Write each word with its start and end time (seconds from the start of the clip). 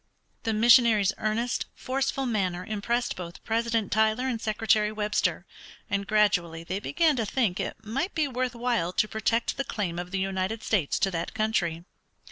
The 0.45 0.53
missionary's 0.53 1.13
earnest, 1.19 1.67
forceful 1.75 2.25
manner 2.25 2.65
impressed 2.65 3.15
both 3.15 3.43
President 3.43 3.91
Tyler 3.91 4.27
and 4.27 4.41
Secretary 4.41 4.91
Webster, 4.91 5.45
and 5.91 6.07
gradually 6.07 6.63
they 6.63 6.79
began 6.79 7.15
to 7.17 7.25
think 7.27 7.59
it 7.59 7.85
might 7.85 8.15
be 8.15 8.27
worth 8.27 8.55
while 8.55 8.93
to 8.93 9.07
protect 9.07 9.57
the 9.57 9.63
claim 9.63 9.99
of 9.99 10.09
the 10.09 10.17
United 10.17 10.63
States 10.63 10.97
to 10.97 11.11
that 11.11 11.35
country. 11.35 11.83